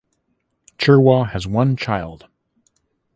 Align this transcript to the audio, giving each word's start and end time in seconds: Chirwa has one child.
Chirwa 0.79 1.29
has 1.29 1.45
one 1.45 1.77
child. 1.77 2.27